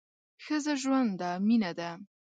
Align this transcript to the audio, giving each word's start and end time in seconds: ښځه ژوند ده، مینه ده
ښځه 0.43 0.73
ژوند 0.81 1.11
ده، 1.21 1.31
مینه 1.47 1.71
ده 1.79 1.89